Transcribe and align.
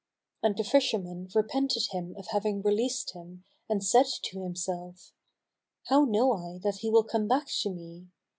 And 0.41 0.57
the 0.57 0.63
fisherman 0.63 1.27
repented 1.35 1.89
him 1.91 2.15
of 2.17 2.29
having 2.29 2.63
released 2.63 3.11
him 3.11 3.43
and 3.69 3.83
said 3.83 4.07
to 4.23 4.41
himself, 4.41 5.13
"How 5.89 6.05
know 6.05 6.33
I 6.33 6.57
that 6.63 6.77
he 6.77 6.89
will 6.89 7.03
come 7.03 7.27
back 7.27 7.45
to 7.61 7.69
me? 7.69 8.07